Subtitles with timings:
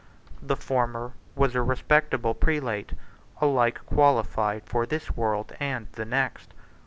[0.41, 2.93] The former was a respectable prelate,
[3.39, 6.55] alike qualified for this world and the next.